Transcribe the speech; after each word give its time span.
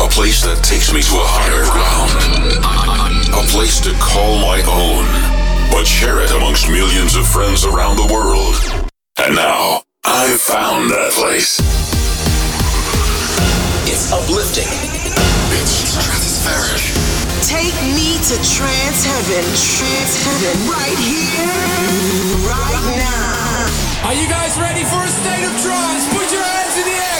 A 0.00 0.08
place 0.08 0.40
that 0.48 0.64
takes 0.64 0.92
me 0.96 1.04
to 1.04 1.12
a 1.12 1.28
higher 1.28 1.68
ground. 1.68 2.08
A 3.36 3.44
place 3.52 3.84
to 3.84 3.92
call 4.00 4.40
my 4.40 4.56
own, 4.64 5.04
but 5.68 5.84
share 5.84 6.24
it 6.24 6.32
amongst 6.32 6.72
millions 6.72 7.20
of 7.20 7.28
friends 7.28 7.68
around 7.68 8.00
the 8.00 8.08
world. 8.08 8.56
And 9.20 9.36
now, 9.36 9.84
I've 10.04 10.40
found 10.40 10.88
that 10.88 11.12
place. 11.12 11.60
It's 13.84 14.08
uplifting. 14.08 14.72
It's 15.60 15.92
stratospheric. 15.92 16.96
Take 17.44 17.76
me 17.92 18.16
to 18.24 18.36
trance 18.40 19.04
heaven, 19.04 19.44
trance 19.52 20.14
heaven, 20.24 20.56
right 20.64 20.96
here, 20.96 21.60
right 22.48 22.84
now. 22.96 24.08
Are 24.08 24.16
you 24.16 24.24
guys 24.32 24.56
ready 24.56 24.80
for 24.80 25.04
a 25.04 25.12
state 25.12 25.44
of 25.44 25.54
trance? 25.60 26.08
Put 26.08 26.32
your 26.32 26.40
hands 26.40 26.76
in 26.80 26.84
the 26.88 26.96
air. 26.96 27.19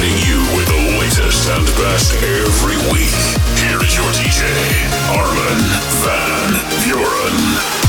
Providing 0.00 0.26
you 0.26 0.40
with 0.56 0.66
the 0.66 0.98
latest 0.98 1.46
and 1.50 1.66
best 1.76 2.14
every 2.14 2.76
week. 2.90 3.12
Here 3.60 3.82
is 3.84 3.94
your 3.94 4.10
DJ, 4.12 4.48
Armin 5.10 5.60
van 6.00 6.54
Buuren. 6.86 7.79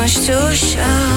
Much 0.00 0.24
to 0.24 0.54
show. 0.54 1.09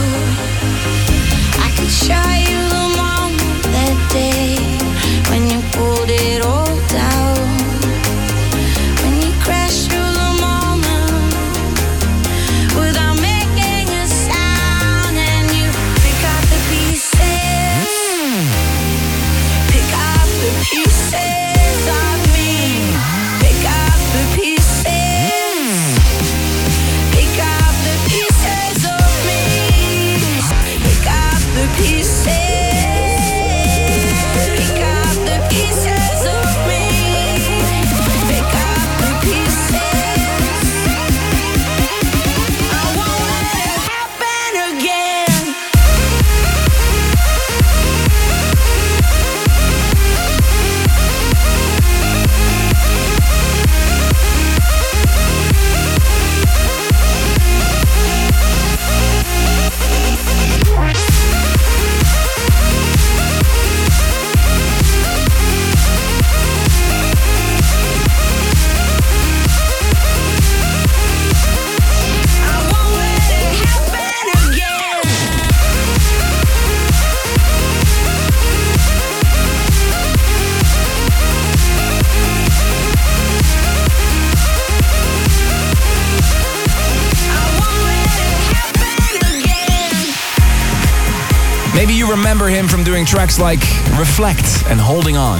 Tracks 93.24 93.40
like 93.40 93.62
Reflect 93.98 94.66
and 94.68 94.78
Holding 94.78 95.16
On. 95.16 95.40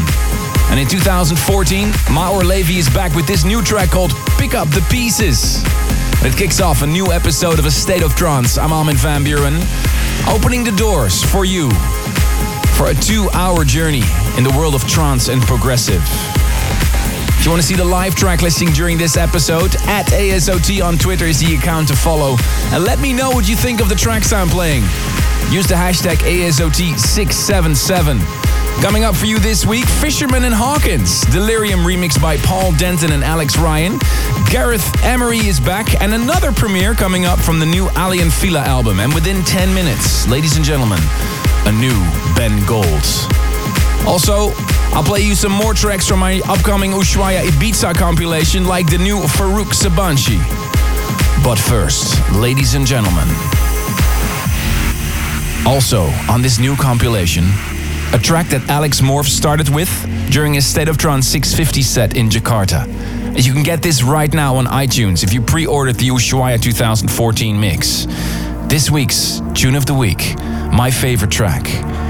And 0.72 0.80
in 0.80 0.88
2014, 0.88 1.90
Maor 2.16 2.42
Levi 2.46 2.76
is 2.76 2.88
back 2.88 3.14
with 3.14 3.28
this 3.28 3.44
new 3.44 3.62
track 3.62 3.90
called 3.90 4.14
Pick 4.38 4.56
Up 4.56 4.70
the 4.70 4.80
Pieces. 4.90 5.62
It 6.24 6.34
kicks 6.38 6.62
off 6.62 6.82
a 6.82 6.88
new 6.88 7.12
episode 7.12 7.60
of 7.60 7.66
A 7.66 7.72
State 7.72 8.02
of 8.02 8.16
Trance. 8.16 8.58
I'm 8.58 8.72
Armin 8.72 8.96
van 8.96 9.26
Buuren, 9.26 9.60
opening 10.34 10.64
the 10.64 10.72
doors 10.72 11.22
for 11.30 11.44
you 11.44 11.70
for 12.78 12.88
a 12.88 12.94
two 12.94 13.30
hour 13.34 13.66
journey 13.66 14.04
in 14.38 14.46
the 14.46 14.54
world 14.58 14.76
of 14.76 14.88
trance 14.88 15.28
and 15.28 15.42
progressive. 15.42 16.04
If 16.08 17.44
you 17.44 17.52
want 17.52 17.62
to 17.62 17.68
see 17.68 17.76
the 17.76 17.84
live 17.84 18.16
track 18.16 18.42
listing 18.42 18.70
during 18.70 18.98
this 18.98 19.18
episode, 19.18 19.76
at 19.88 20.06
ASOT 20.06 20.82
on 20.82 20.98
Twitter 20.98 21.26
is 21.26 21.42
the 21.42 21.54
account 21.56 21.90
to 21.90 21.98
follow. 21.98 22.38
And 22.72 22.86
let 22.86 23.02
me 23.02 23.12
know 23.12 23.32
what 23.32 23.50
you 23.50 23.58
think 23.58 23.82
of 23.82 23.90
the 23.90 23.96
tracks 23.96 24.32
I'm 24.32 24.48
playing. 24.48 24.84
Use 25.54 25.68
the 25.68 25.76
hashtag 25.76 26.18
ASOT677. 26.18 28.20
Coming 28.82 29.04
up 29.04 29.16
for 29.16 29.28
you 29.28 29.38
this 29.38 29.68
week, 29.68 29.86
Fisherman 29.86 30.46
and 30.46 30.54
Hawkins, 30.54 31.22
Delirium 31.26 31.82
remix 31.82 32.20
by 32.20 32.38
Paul 32.38 32.72
Denton 32.72 33.12
and 33.12 33.24
Alex 33.24 33.60
Ryan. 33.60 34.00
Gareth 34.50 34.84
Emery 35.04 35.38
is 35.38 35.60
back, 35.60 36.02
and 36.02 36.12
another 36.12 36.52
premiere 36.52 36.96
coming 36.96 37.26
up 37.26 37.38
from 37.38 37.60
the 37.60 37.68
new 37.68 37.88
Aly 37.96 38.28
& 38.30 38.32
Fila 38.32 38.62
album. 38.62 39.00
And 39.00 39.14
within 39.14 39.44
10 39.44 39.72
minutes, 39.76 40.28
ladies 40.28 40.58
and 40.58 40.66
gentlemen, 40.66 40.98
a 41.68 41.72
new 41.72 42.04
Ben 42.36 42.66
Golds. 42.66 43.28
Also, 44.08 44.54
I'll 44.92 45.04
play 45.04 45.22
you 45.22 45.36
some 45.36 45.52
more 45.52 45.76
tracks 45.76 46.08
from 46.08 46.18
my 46.18 46.42
upcoming 46.50 46.94
Ushuaia 46.94 47.44
Ibiza 47.44 47.94
compilation, 47.94 48.66
like 48.66 48.90
the 48.90 48.98
new 48.98 49.20
Farouk 49.20 49.72
Sabanshi. 49.72 50.40
But 51.44 51.60
first, 51.60 52.20
ladies 52.32 52.74
and 52.74 52.88
gentlemen, 52.88 53.28
also 55.66 56.04
on 56.30 56.42
this 56.42 56.60
new 56.60 56.76
compilation, 56.76 57.46
a 58.14 58.20
track 58.20 58.48
that 58.48 58.68
Alex 58.70 59.02
Morph 59.02 59.28
started 59.28 59.70
with 59.70 59.90
during 60.30 60.54
his 60.54 60.66
State 60.66 60.88
of 60.88 60.98
Trance 60.98 61.28
650 61.28 61.82
set 61.82 62.18
in 62.18 62.30
Jakarta. 62.30 62.86
You 63.42 63.54
can 63.54 63.64
get 63.64 63.82
this 63.82 64.04
right 64.04 64.32
now 64.34 64.56
on 64.58 64.66
iTunes 64.66 65.24
if 65.24 65.34
you 65.34 65.42
pre-ordered 65.42 65.96
the 65.96 66.10
Ushuaia 66.10 66.62
2014 66.62 67.60
mix. 67.60 68.06
This 68.68 68.92
week's 68.92 69.42
Tune 69.54 69.76
of 69.76 69.86
the 69.86 69.94
Week, 69.94 70.36
my 70.72 70.92
favorite 70.92 71.32
track, 71.32 71.68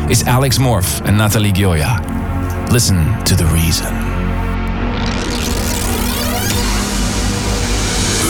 is 0.10 0.24
Alex 0.24 0.58
Morph 0.58 1.02
and 1.06 1.18
Natalie 1.18 1.52
Gioia. 1.52 2.00
Listen 2.72 2.98
to 3.26 3.36
the 3.36 3.46
reason. 3.46 3.94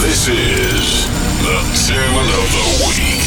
This 0.01 0.27
is 0.27 1.07
the 1.41 1.59
Tune 1.87 2.29
of 2.29 2.51
the 2.51 2.85
Week. 2.89 3.22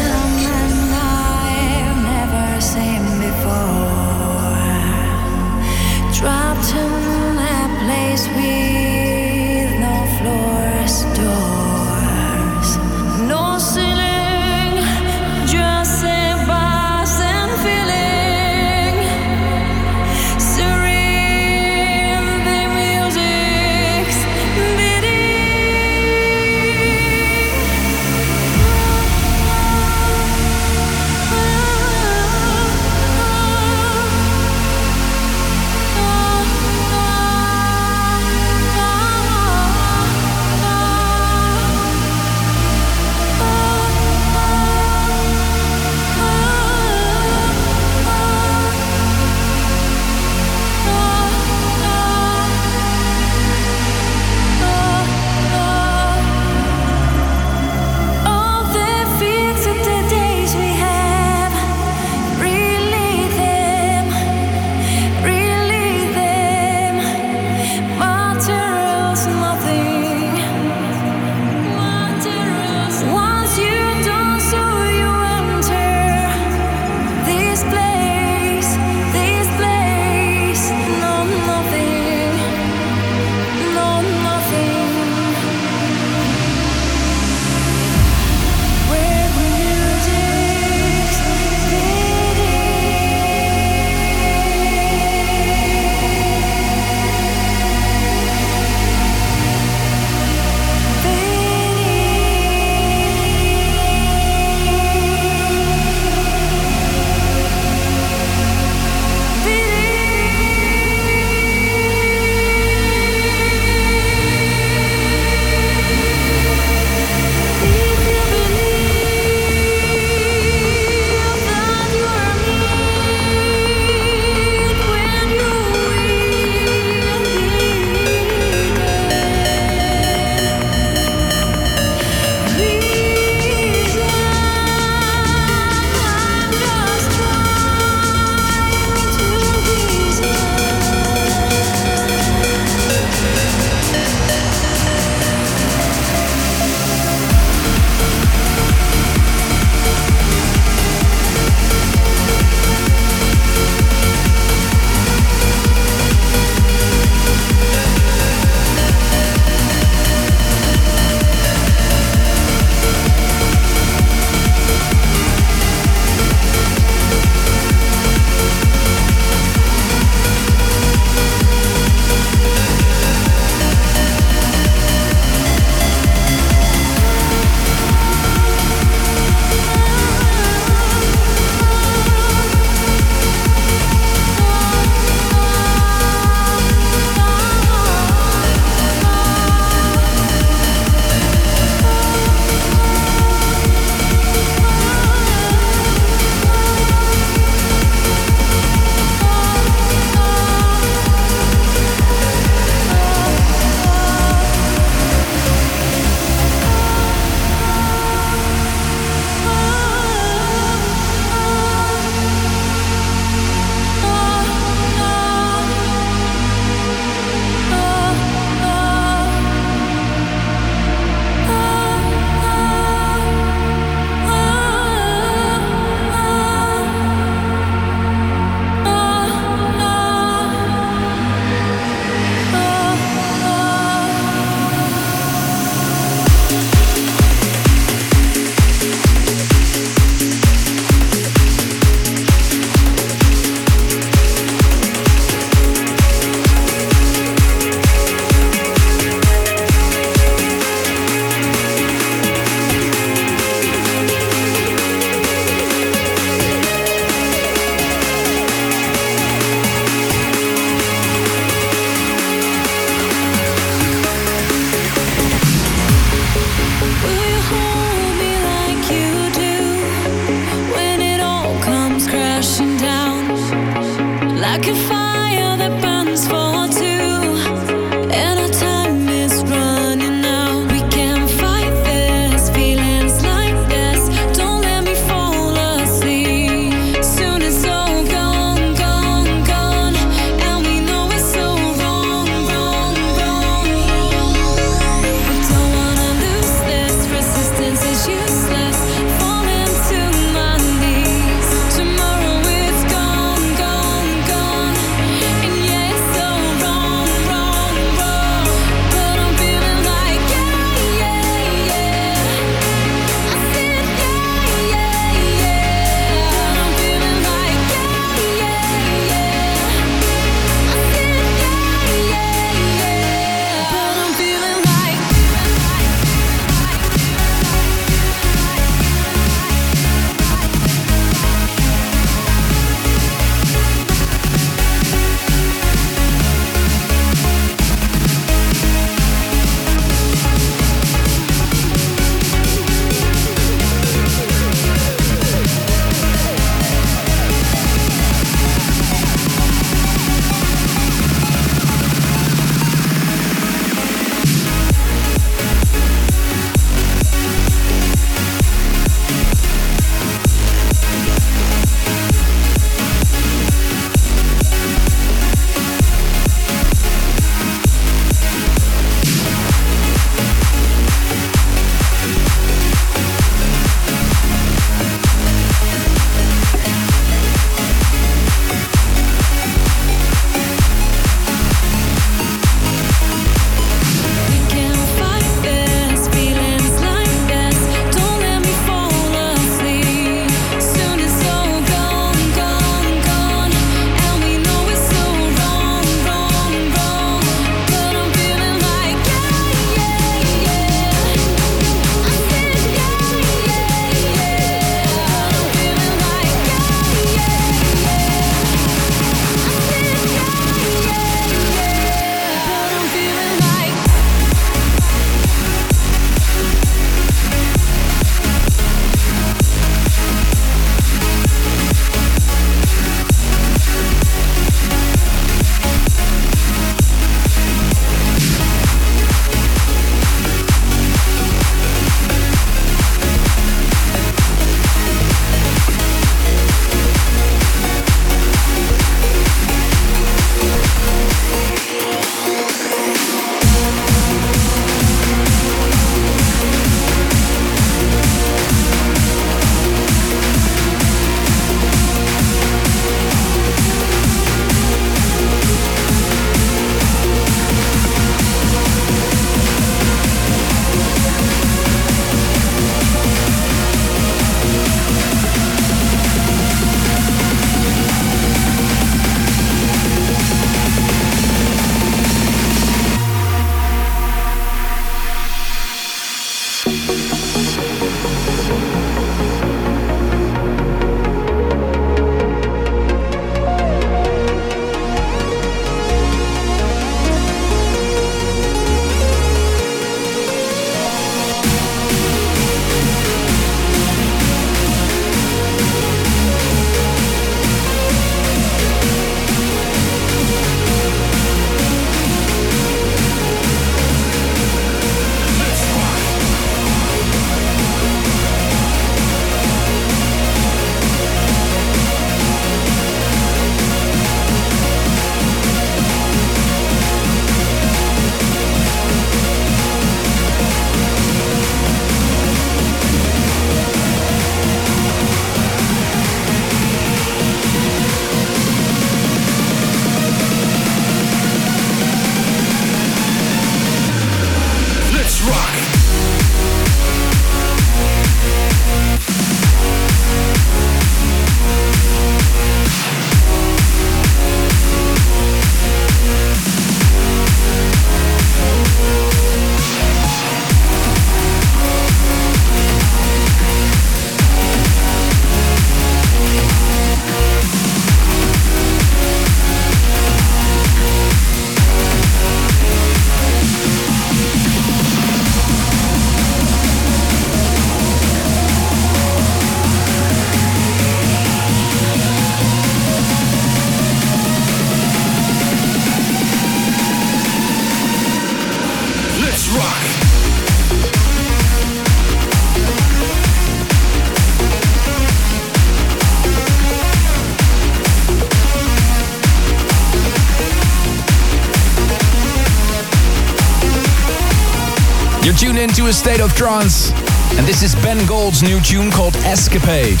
A 595.88 595.92
state 595.92 596.20
of 596.20 596.34
trance, 596.34 596.90
and 597.38 597.46
this 597.46 597.62
is 597.62 597.74
Ben 597.76 598.04
Gold's 598.06 598.42
new 598.42 598.60
tune 598.60 598.90
called 598.90 599.16
Escapade. 599.24 600.00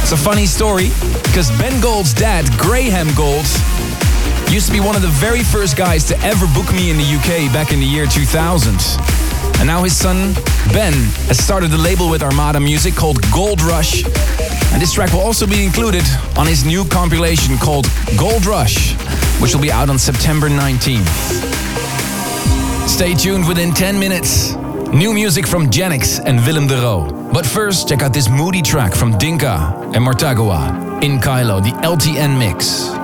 It's 0.00 0.12
a 0.12 0.16
funny 0.16 0.46
story 0.46 0.90
because 1.24 1.50
Ben 1.58 1.80
Gold's 1.80 2.14
dad, 2.14 2.46
Graham 2.56 3.12
Gold, 3.16 3.46
used 4.48 4.66
to 4.68 4.72
be 4.72 4.78
one 4.78 4.94
of 4.94 5.02
the 5.02 5.10
very 5.10 5.42
first 5.42 5.76
guys 5.76 6.04
to 6.04 6.16
ever 6.20 6.46
book 6.54 6.72
me 6.72 6.90
in 6.90 6.98
the 6.98 7.04
UK 7.04 7.52
back 7.52 7.72
in 7.72 7.80
the 7.80 7.86
year 7.86 8.06
2000. 8.06 8.76
And 9.58 9.66
now 9.66 9.82
his 9.82 9.96
son, 9.96 10.34
Ben, 10.72 10.92
has 11.26 11.42
started 11.42 11.72
a 11.72 11.78
label 11.78 12.08
with 12.08 12.22
Armada 12.22 12.60
Music 12.60 12.94
called 12.94 13.18
Gold 13.32 13.60
Rush. 13.62 14.04
And 14.72 14.80
this 14.80 14.92
track 14.92 15.12
will 15.14 15.20
also 15.20 15.48
be 15.48 15.64
included 15.64 16.04
on 16.36 16.46
his 16.46 16.64
new 16.64 16.84
compilation 16.84 17.58
called 17.58 17.88
Gold 18.16 18.46
Rush, 18.46 18.92
which 19.40 19.52
will 19.52 19.62
be 19.62 19.72
out 19.72 19.90
on 19.90 19.98
September 19.98 20.48
19th. 20.48 21.65
Stay 22.96 23.12
tuned 23.12 23.46
within 23.46 23.72
10 23.72 23.98
minutes. 23.98 24.54
New 24.90 25.12
music 25.12 25.46
from 25.46 25.68
Genix 25.68 26.18
and 26.24 26.40
Willem 26.46 26.66
de 26.66 26.76
Roo. 26.76 27.30
But 27.30 27.44
first, 27.44 27.90
check 27.90 28.00
out 28.00 28.14
this 28.14 28.30
moody 28.30 28.62
track 28.62 28.94
from 28.94 29.18
Dinka 29.18 29.90
and 29.92 30.02
Martagawa 30.02 31.02
in 31.04 31.18
Kylo, 31.18 31.62
the 31.62 31.72
LTN 31.84 32.38
mix. 32.38 32.95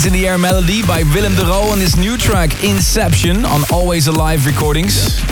Hands 0.00 0.14
in 0.14 0.18
the 0.18 0.28
Air 0.28 0.38
melody 0.38 0.82
by 0.82 1.02
Willem 1.14 1.34
de 1.34 1.44
Roo 1.44 1.72
on 1.72 1.78
his 1.78 1.98
new 1.98 2.16
track 2.16 2.64
Inception 2.64 3.44
on 3.44 3.60
Always 3.70 4.06
Alive 4.06 4.46
Recordings. 4.46 5.22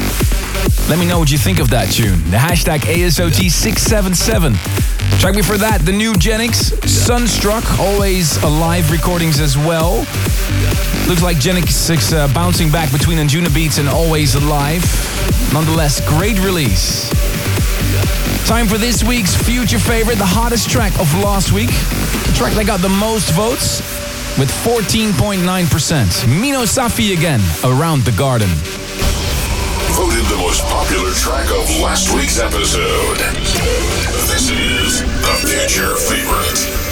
Let 0.90 0.98
me 0.98 1.06
know 1.06 1.18
what 1.18 1.30
you 1.30 1.38
think 1.38 1.58
of 1.58 1.70
that 1.70 1.90
tune. 1.90 2.22
The 2.30 2.36
hashtag 2.36 2.80
ASOT677. 2.80 5.20
Track 5.20 5.36
before 5.36 5.56
that, 5.56 5.80
the 5.86 5.92
new 5.92 6.12
Genix, 6.12 6.86
Sunstruck, 6.86 7.78
Always 7.78 8.36
Alive 8.42 8.90
Recordings 8.90 9.40
as 9.40 9.56
well. 9.56 10.00
Looks 11.08 11.22
like 11.22 11.38
Genix 11.38 11.90
is 11.90 12.12
uh, 12.12 12.28
bouncing 12.34 12.70
back 12.70 12.92
between 12.92 13.16
Anjunabeats 13.16 13.78
and 13.78 13.88
Always 13.88 14.34
Alive. 14.34 14.84
Nonetheless, 15.54 16.06
great 16.06 16.38
release. 16.40 17.08
Time 18.46 18.66
for 18.66 18.76
this 18.76 19.02
week's 19.02 19.34
future 19.34 19.78
favorite, 19.78 20.18
the 20.18 20.26
hottest 20.26 20.68
track 20.68 20.92
of 21.00 21.10
last 21.24 21.52
week. 21.52 21.70
The 21.70 22.34
track 22.36 22.52
that 22.52 22.66
got 22.66 22.80
the 22.80 22.90
most 22.90 23.32
votes 23.32 23.87
with 24.38 24.50
14.9%. 24.64 26.40
Mino 26.40 26.64
Safy 26.64 27.12
again, 27.12 27.40
Around 27.64 28.04
the 28.04 28.12
Garden. 28.12 28.48
Voted 29.98 30.24
the 30.26 30.36
most 30.38 30.62
popular 30.66 31.12
track 31.12 31.50
of 31.50 31.68
last 31.80 32.14
week's 32.14 32.38
episode. 32.38 33.18
This 34.30 34.50
is 34.50 35.00
the 35.02 35.34
future 35.44 35.96
favorite. 35.96 36.87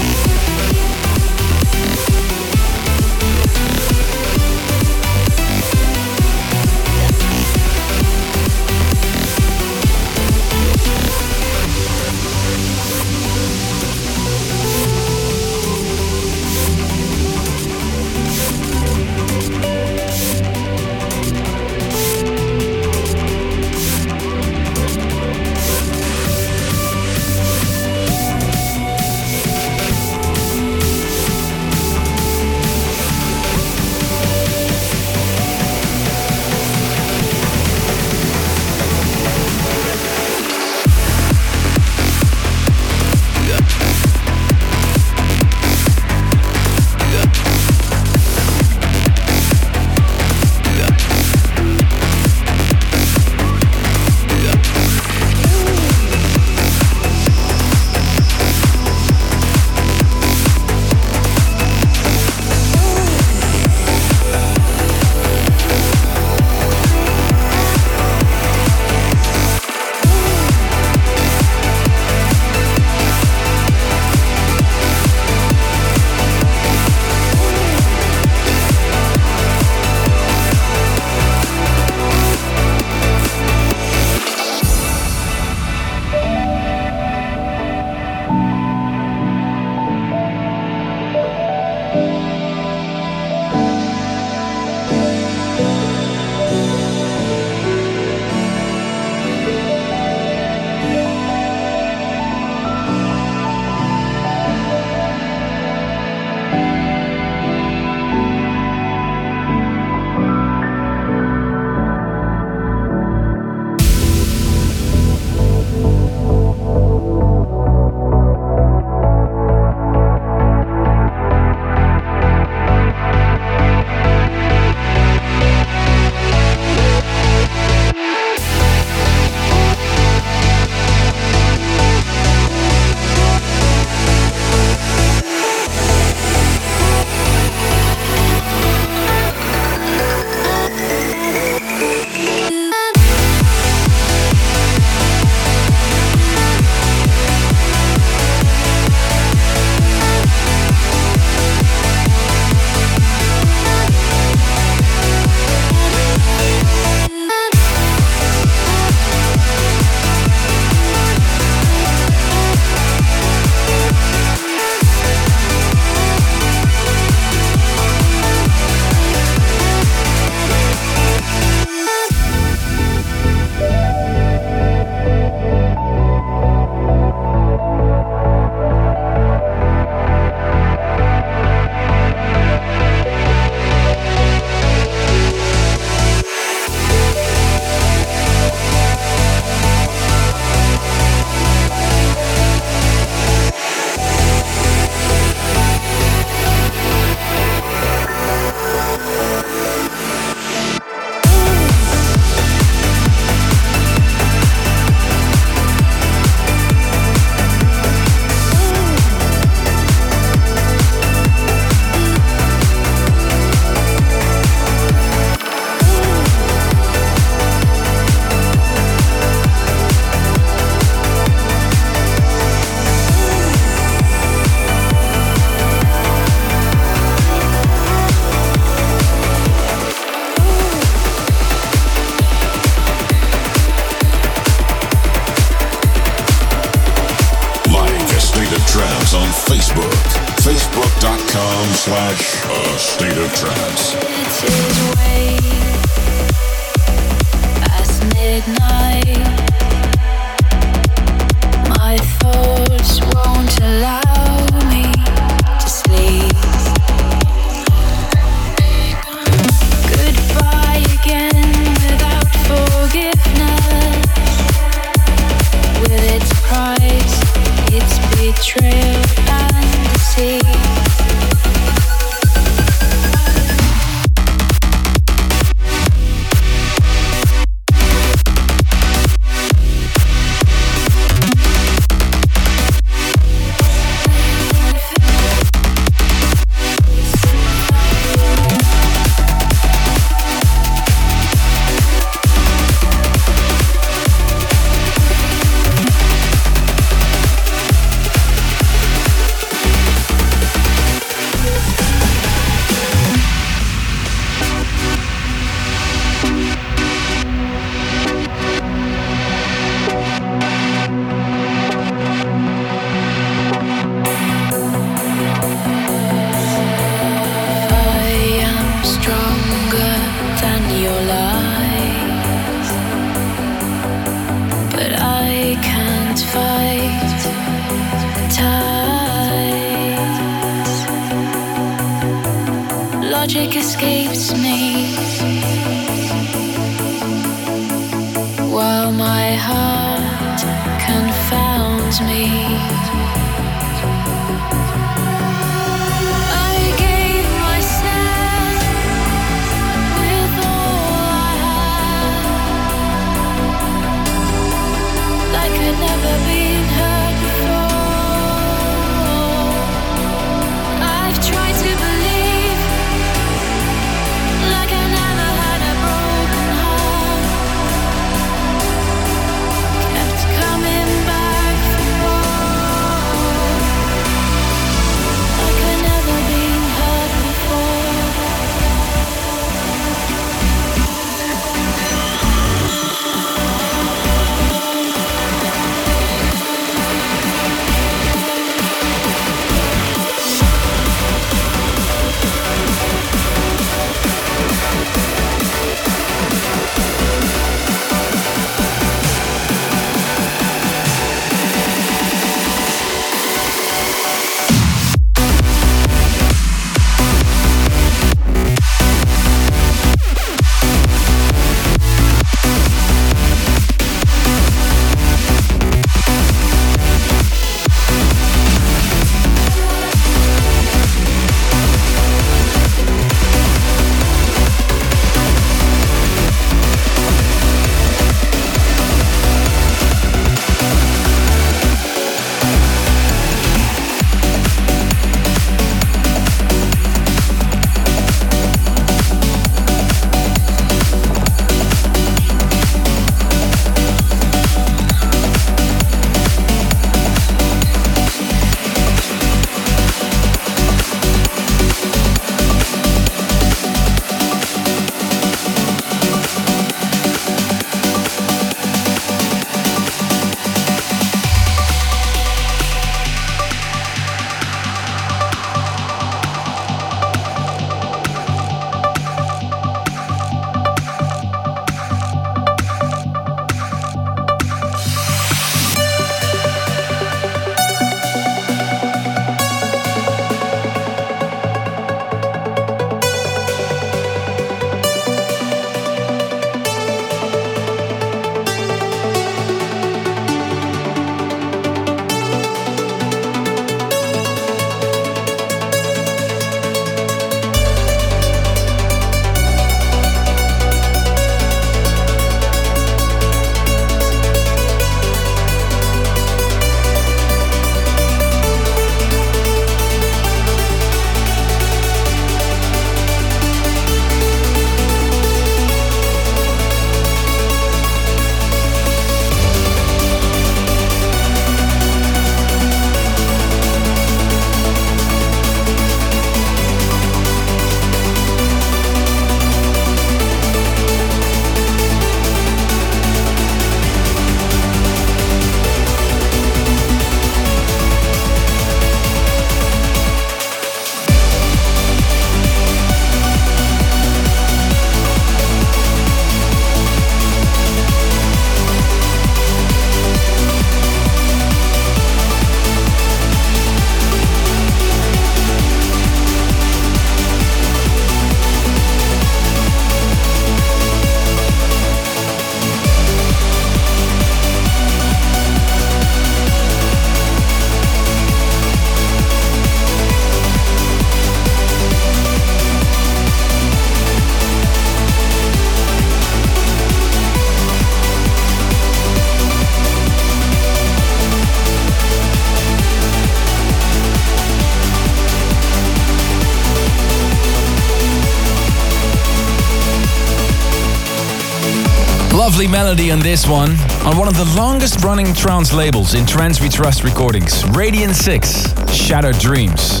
Lovely 592.62 592.78
melody 592.78 593.10
on 593.10 593.18
this 593.18 593.44
one, 593.44 593.72
on 594.06 594.16
one 594.16 594.28
of 594.28 594.36
the 594.36 594.44
longest 594.56 595.02
running 595.02 595.34
trance 595.34 595.72
labels 595.72 596.14
in 596.14 596.24
Trance 596.24 596.60
We 596.60 596.68
Trust 596.68 597.02
recordings, 597.02 597.68
Radiant 597.70 598.14
6, 598.14 598.94
Shattered 598.94 599.36
Dreams. 599.40 600.00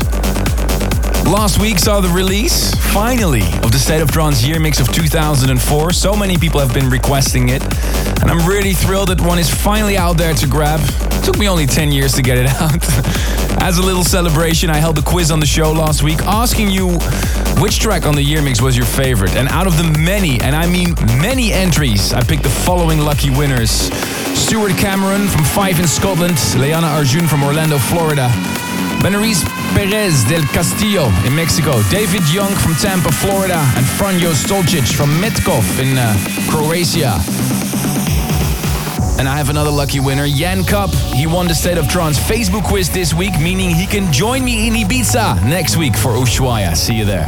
Last 1.26 1.60
week 1.60 1.80
saw 1.80 2.00
the 2.00 2.08
release, 2.14 2.72
finally, 2.92 3.42
of 3.64 3.72
the 3.72 3.80
State 3.80 4.00
of 4.00 4.12
Trance 4.12 4.44
year 4.46 4.60
mix 4.60 4.78
of 4.78 4.92
2004. 4.92 5.92
So 5.92 6.14
many 6.14 6.38
people 6.38 6.60
have 6.60 6.72
been 6.72 6.88
requesting 6.88 7.48
it, 7.48 7.64
and 8.22 8.30
I'm 8.30 8.46
really 8.46 8.74
thrilled 8.74 9.08
that 9.08 9.20
one 9.20 9.40
is 9.40 9.52
finally 9.52 9.96
out 9.96 10.16
there 10.16 10.32
to 10.32 10.46
grab. 10.46 10.78
It 10.84 11.24
took 11.24 11.38
me 11.38 11.48
only 11.48 11.66
10 11.66 11.90
years 11.90 12.12
to 12.12 12.22
get 12.22 12.38
it 12.38 12.46
out. 12.60 12.80
As 13.60 13.78
a 13.78 13.82
little 13.82 14.04
celebration, 14.04 14.70
I 14.70 14.76
held 14.76 14.96
a 14.98 15.02
quiz 15.02 15.32
on 15.32 15.40
the 15.40 15.46
show 15.46 15.72
last 15.72 16.04
week 16.04 16.20
asking 16.22 16.70
you 16.70 16.90
which 17.60 17.80
track 17.80 18.06
on 18.06 18.14
the 18.14 18.22
year 18.22 18.42
mix 18.42 18.60
was 18.60 18.76
your 18.76 18.86
favorite. 18.86 19.34
And 19.36 19.48
out 19.48 19.66
of 19.66 19.76
the 19.76 19.98
many, 19.98 20.40
and 20.40 20.54
I 20.54 20.66
mean 20.66 20.94
many 21.20 21.52
entries, 21.52 22.12
I 22.12 22.22
picked 22.22 22.42
the 22.42 22.50
following 22.50 23.00
lucky 23.00 23.30
winners 23.30 23.70
Stuart 24.38 24.76
Cameron 24.76 25.28
from 25.28 25.44
Fife 25.44 25.78
in 25.78 25.86
Scotland, 25.86 26.34
Leana 26.56 26.90
Arjun 26.96 27.26
from 27.26 27.42
Orlando, 27.42 27.78
Florida. 27.78 28.30
Benariz 29.02 29.42
Perez 29.74 30.22
del 30.28 30.46
Castillo 30.52 31.06
in 31.26 31.34
Mexico, 31.34 31.82
David 31.90 32.22
Young 32.32 32.54
from 32.54 32.74
Tampa, 32.76 33.10
Florida, 33.10 33.58
and 33.76 33.84
Franjo 33.84 34.32
Stolcic 34.32 34.94
from 34.94 35.10
Metkov 35.20 35.64
in 35.80 35.98
uh, 35.98 36.14
Croatia. 36.48 37.18
And 39.18 39.28
I 39.28 39.36
have 39.36 39.50
another 39.50 39.70
lucky 39.70 39.98
winner, 39.98 40.28
Jan 40.28 40.64
Cup. 40.64 40.90
He 41.14 41.26
won 41.26 41.46
the 41.46 41.54
State 41.54 41.78
of 41.78 41.88
Trance 41.88 42.18
Facebook 42.18 42.64
quiz 42.64 42.88
this 42.88 43.12
week, 43.12 43.38
meaning 43.38 43.70
he 43.70 43.86
can 43.86 44.12
join 44.12 44.44
me 44.44 44.66
in 44.66 44.74
Ibiza 44.74 45.44
next 45.44 45.76
week 45.76 45.94
for 45.94 46.12
Ushuaia. 46.12 46.74
See 46.74 46.94
you 46.94 47.04
there. 47.04 47.26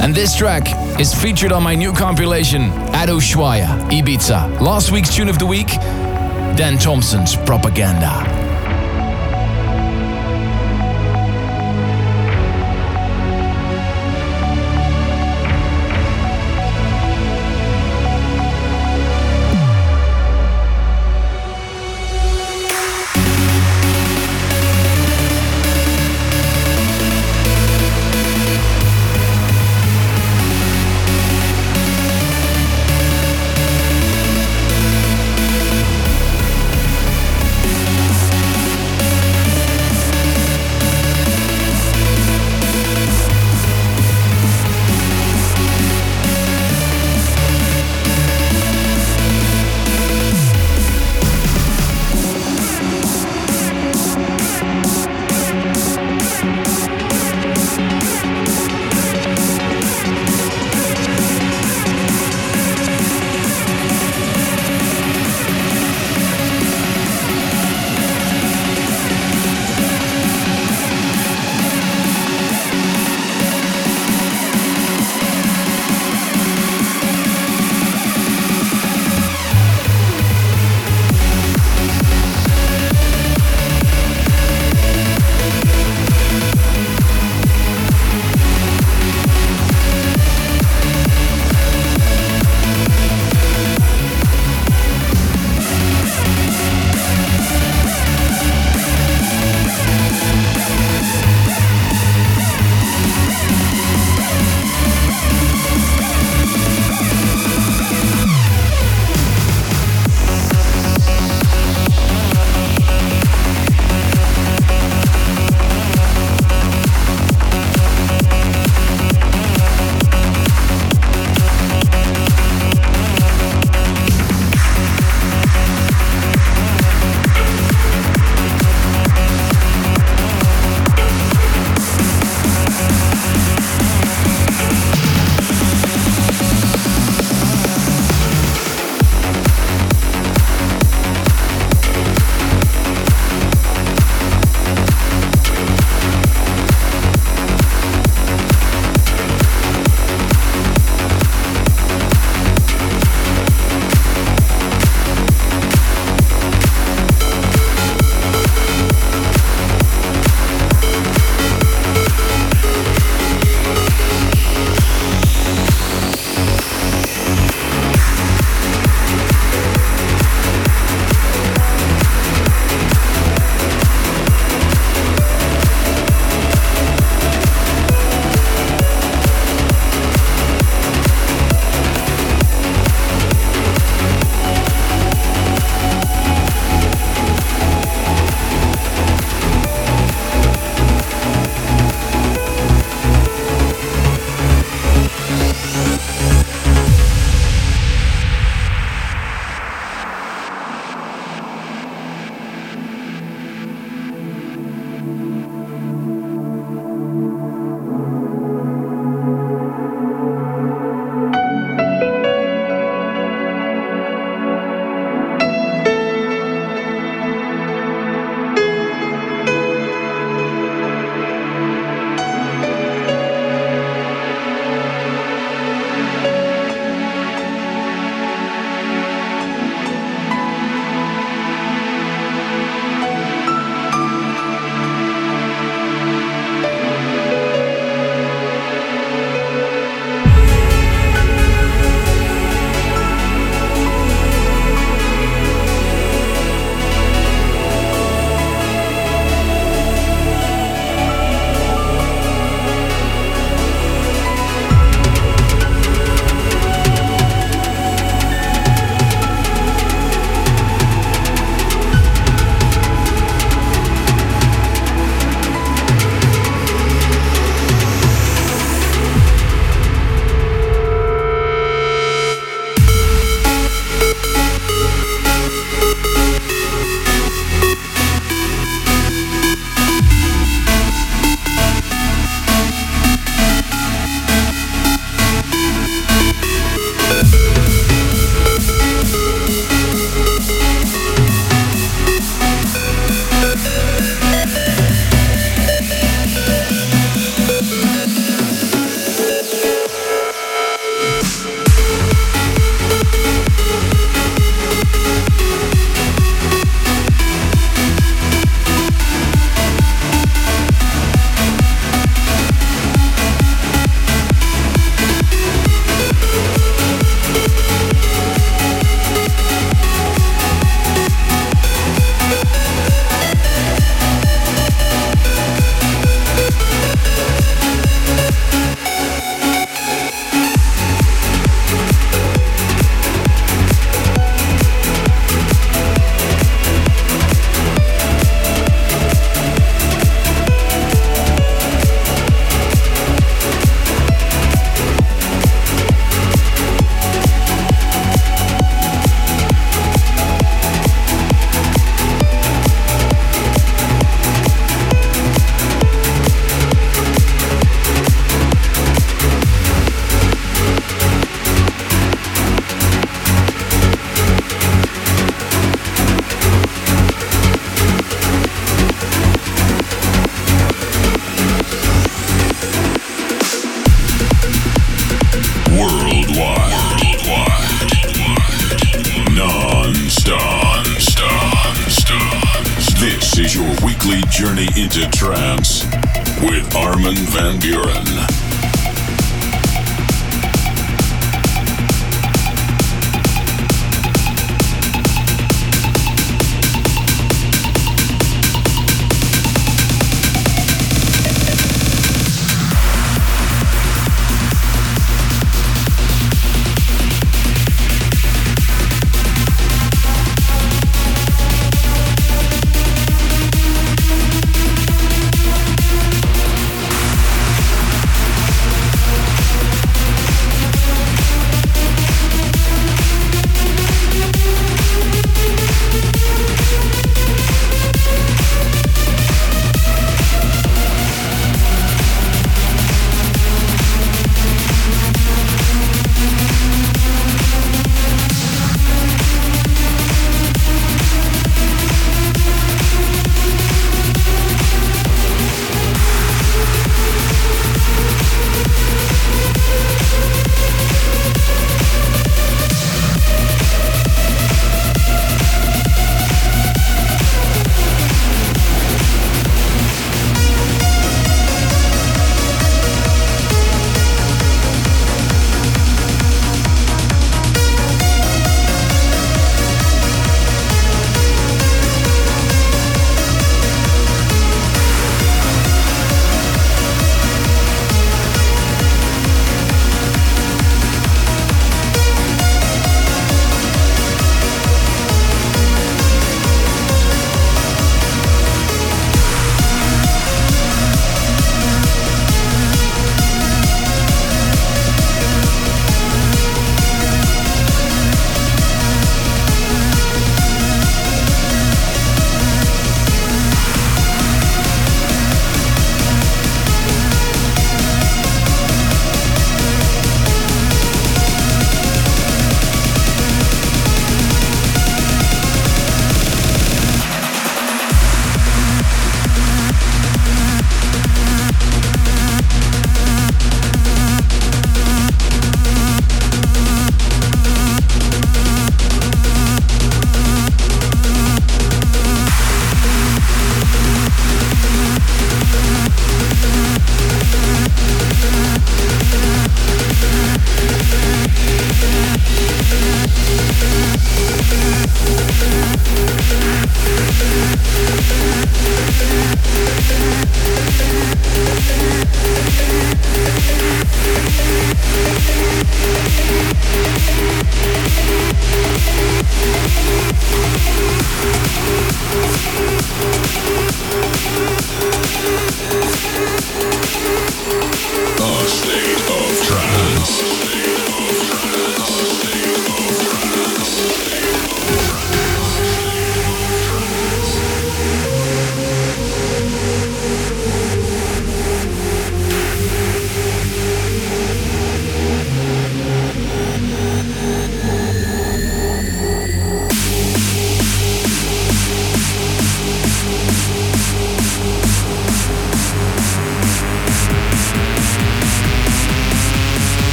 And 0.00 0.14
this 0.14 0.36
track 0.36 0.68
is 1.00 1.12
featured 1.12 1.50
on 1.50 1.62
my 1.62 1.74
new 1.74 1.92
compilation, 1.92 2.70
at 2.94 3.08
Ushuaia, 3.08 3.66
Ibiza. 3.90 4.60
Last 4.60 4.92
week's 4.92 5.14
tune 5.14 5.28
of 5.28 5.38
the 5.38 5.46
week, 5.46 5.68
Dan 6.56 6.78
Thompson's 6.78 7.34
Propaganda. 7.34 8.37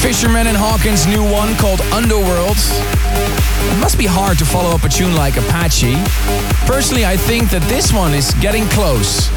Fisherman 0.00 0.46
and 0.46 0.56
Hawkins' 0.56 1.06
new 1.06 1.22
one 1.22 1.54
called 1.56 1.82
Underworld. 1.92 2.56
It 2.56 3.80
must 3.80 3.98
be 3.98 4.06
hard 4.06 4.38
to 4.38 4.46
follow 4.46 4.70
up 4.70 4.82
a 4.82 4.88
tune 4.88 5.14
like 5.14 5.36
Apache. 5.36 5.92
Personally, 6.64 7.04
I 7.04 7.18
think 7.18 7.50
that 7.50 7.60
this 7.68 7.92
one 7.92 8.14
is 8.14 8.32
getting 8.40 8.64
close. 8.72 9.28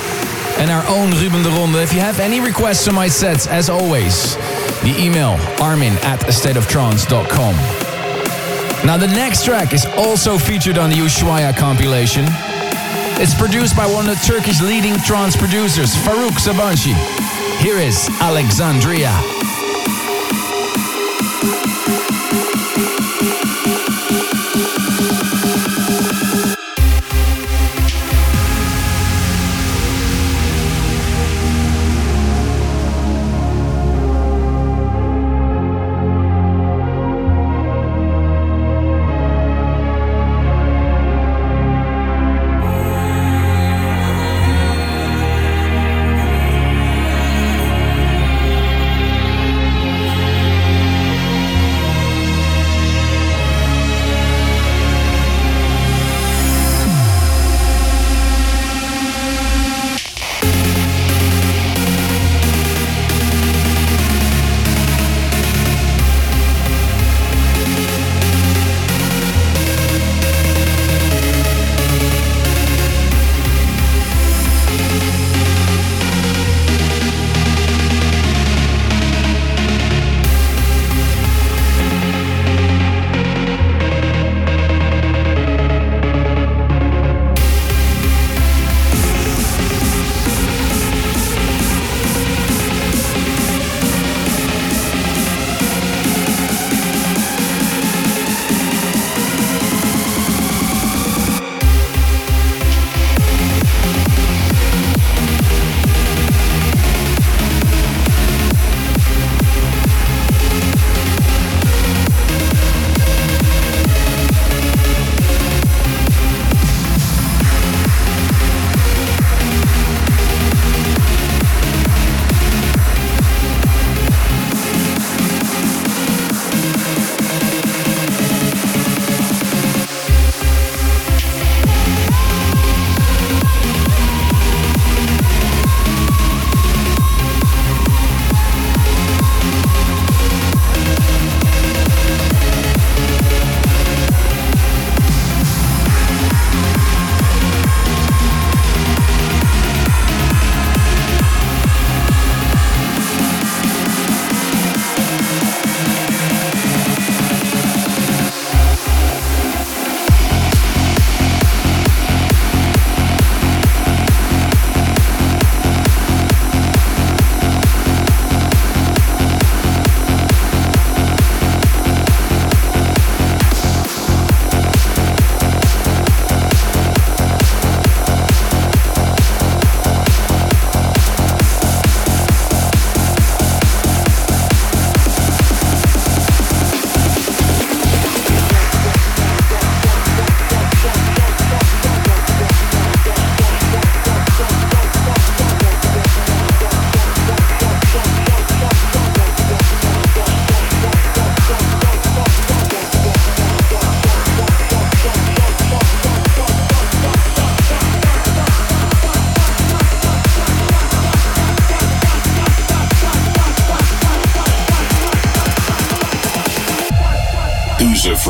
and 0.58 0.70
our 0.70 0.86
own 0.88 1.10
Ruben 1.12 1.42
de 1.42 1.50
Ronde. 1.50 1.76
If 1.76 1.92
you 1.92 2.00
have 2.00 2.20
any 2.20 2.40
requests 2.40 2.86
for 2.86 2.92
my 2.92 3.08
sets, 3.08 3.46
as 3.46 3.68
always, 3.68 4.36
the 4.82 4.94
email 4.98 5.38
armin 5.60 5.94
at 6.02 6.20
stateoftrance.com. 6.20 7.54
Now, 8.86 8.96
the 8.96 9.06
next 9.06 9.44
track 9.44 9.72
is 9.72 9.86
also 9.96 10.36
featured 10.36 10.76
on 10.78 10.90
the 10.90 10.96
Ushuaia 10.96 11.56
compilation. 11.56 12.26
It's 13.16 13.34
produced 13.34 13.76
by 13.76 13.86
one 13.86 14.08
of 14.08 14.20
the 14.20 14.26
Turkey's 14.26 14.60
leading 14.60 14.96
trance 14.98 15.36
producers, 15.36 15.94
Faruk 15.94 16.32
Sabanci. 16.38 16.94
Here 17.62 17.78
is 17.78 18.08
Alexandria. 18.20 19.12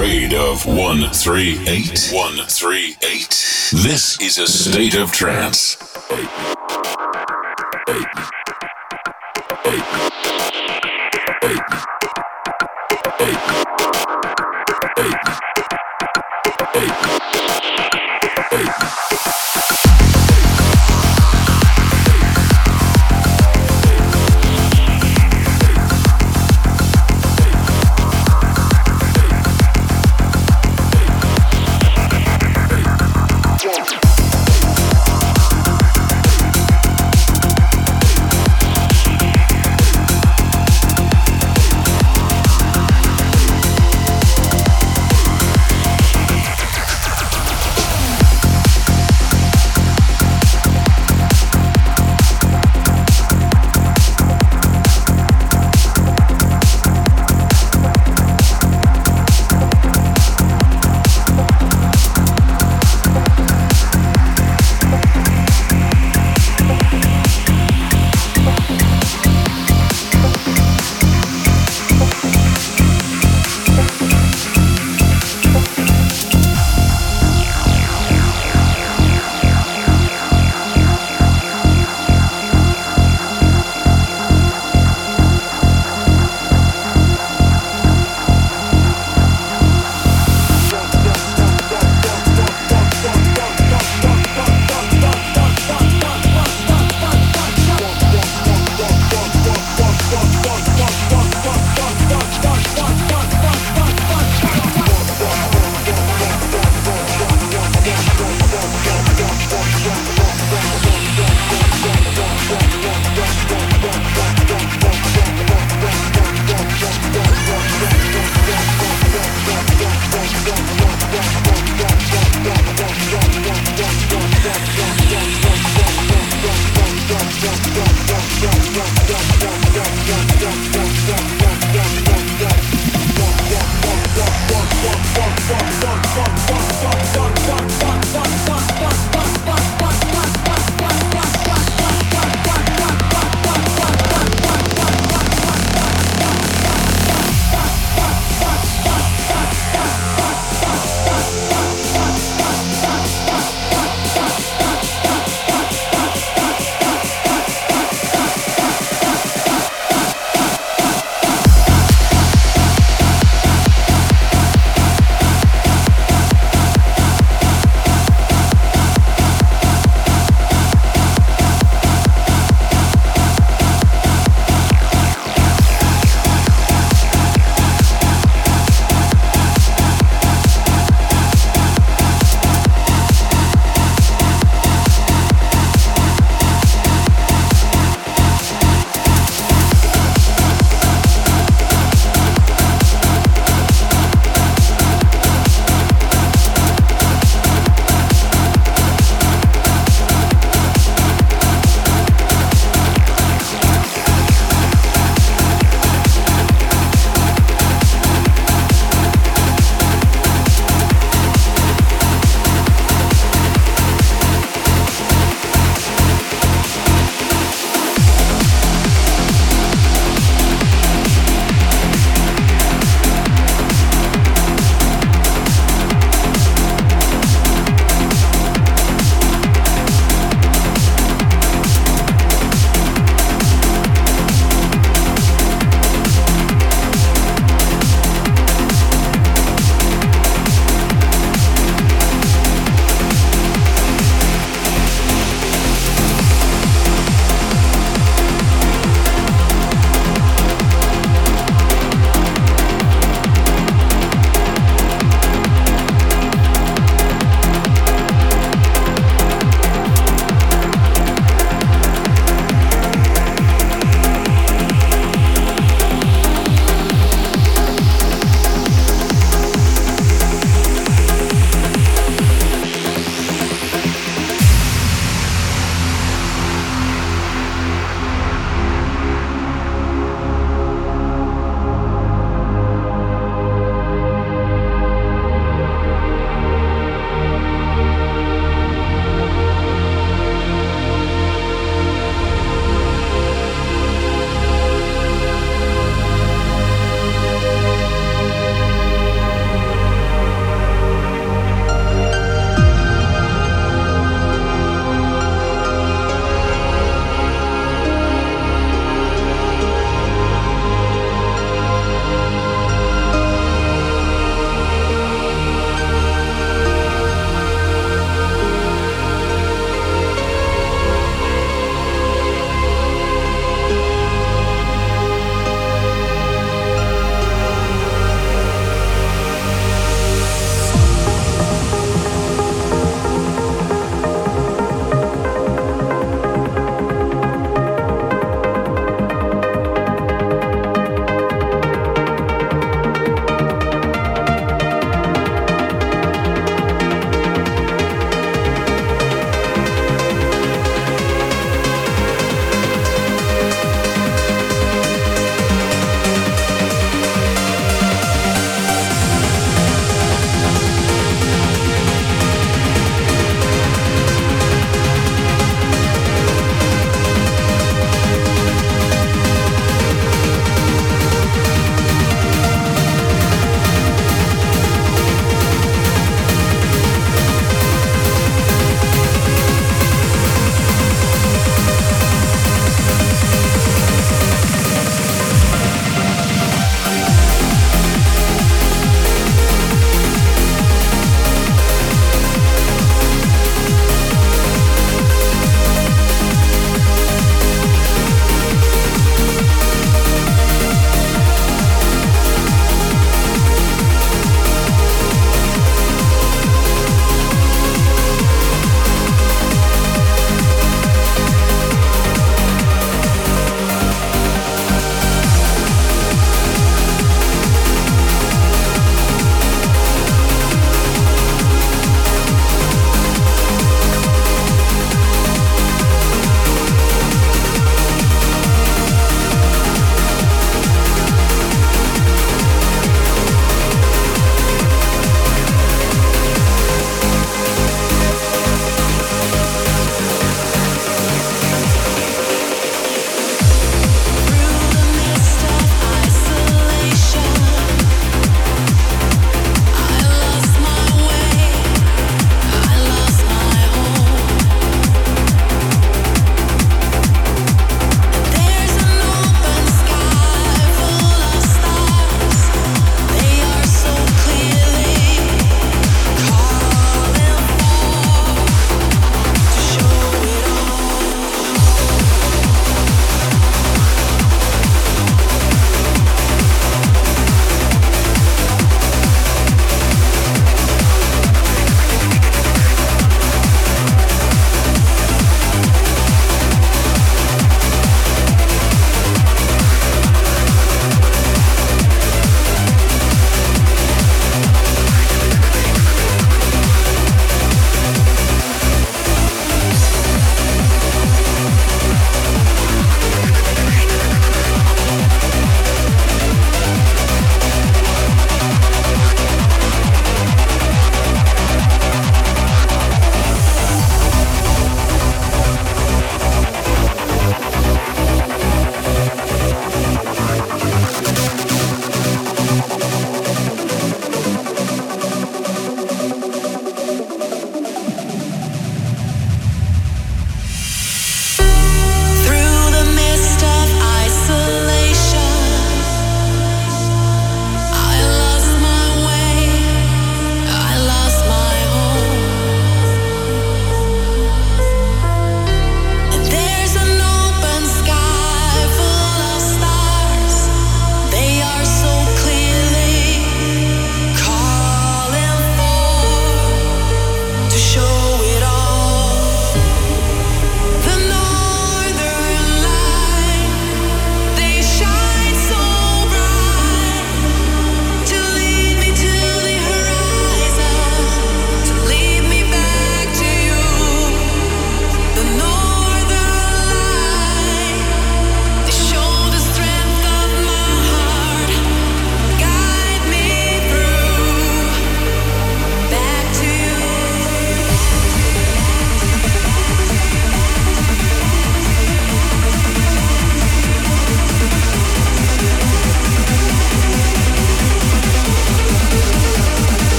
Afraid 0.00 0.32
of 0.32 0.64
138? 0.64 2.10
138? 2.10 3.28
This 3.84 4.18
is 4.18 4.38
a 4.38 4.46
state 4.46 4.94
of 4.94 5.12
trance. 5.12 5.76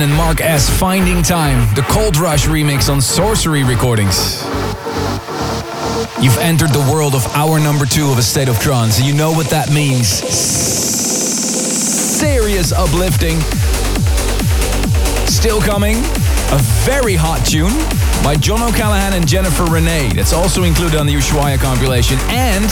And 0.00 0.12
Mark 0.14 0.40
S. 0.40 0.68
Finding 0.68 1.22
Time, 1.22 1.72
the 1.76 1.82
Cold 1.82 2.16
Rush 2.16 2.46
remix 2.46 2.92
on 2.92 3.00
Sorcery 3.00 3.62
Recordings. 3.62 4.42
You've 6.20 6.36
entered 6.38 6.70
the 6.70 6.84
world 6.90 7.14
of 7.14 7.24
hour 7.36 7.60
number 7.60 7.86
two 7.86 8.10
of 8.10 8.18
A 8.18 8.22
State 8.22 8.48
of 8.48 8.58
Trance, 8.58 8.98
and 8.98 9.06
you 9.06 9.14
know 9.14 9.30
what 9.30 9.50
that 9.50 9.70
means. 9.72 10.08
Serious 12.18 12.72
uplifting. 12.72 13.38
Still 15.28 15.60
coming, 15.60 15.98
a 16.50 16.58
very 16.82 17.14
hot 17.14 17.46
tune 17.46 17.72
by 18.24 18.34
John 18.34 18.62
O'Callaghan 18.62 19.12
and 19.12 19.28
Jennifer 19.28 19.64
Rene. 19.64 20.08
That's 20.14 20.32
also 20.32 20.64
included 20.64 20.98
on 20.98 21.06
the 21.06 21.14
Ushuaia 21.14 21.58
compilation. 21.58 22.18
And 22.30 22.66